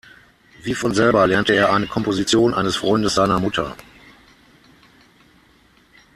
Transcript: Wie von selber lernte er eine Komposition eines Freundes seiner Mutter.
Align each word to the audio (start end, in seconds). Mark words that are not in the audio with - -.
Wie 0.63 0.73
von 0.73 0.95
selber 0.95 1.27
lernte 1.27 1.53
er 1.53 1.71
eine 1.71 1.85
Komposition 1.85 2.55
eines 2.55 2.75
Freundes 2.75 3.13
seiner 3.13 3.39
Mutter. 3.39 3.77